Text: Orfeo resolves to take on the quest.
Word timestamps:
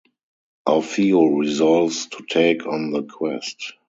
Orfeo 0.65 1.25
resolves 1.25 2.07
to 2.07 2.25
take 2.27 2.65
on 2.65 2.89
the 2.89 3.03
quest. 3.03 3.73